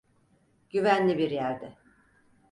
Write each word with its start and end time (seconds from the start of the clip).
Güvenli 0.69 1.17
bir 1.17 1.31
yerde. 1.31 1.77